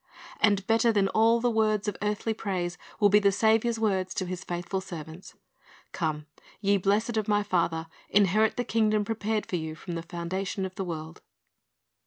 And 0.39 0.65
better 0.65 0.91
than 0.91 1.09
all 1.09 1.39
the 1.39 1.51
words 1.51 1.87
of 1.87 1.95
earthly 2.01 2.33
praise, 2.33 2.75
will 2.99 3.09
be 3.09 3.19
the 3.19 3.31
Saviour's 3.31 3.77
words 3.79 4.15
to 4.15 4.25
His 4.25 4.43
faithful 4.43 4.81
servants, 4.81 5.35
"Come, 5.91 6.25
ye 6.59 6.77
blessed 6.77 7.17
of 7.17 7.27
My 7.27 7.43
father, 7.43 7.85
inherit 8.09 8.57
the 8.57 8.63
kingdom 8.63 9.05
prepared 9.05 9.45
for 9.45 9.57
you 9.57 9.75
from 9.75 9.93
the 9.93 10.01
foundation 10.01 10.65
of 10.65 10.73
the 10.73 10.85
world. 10.85 11.21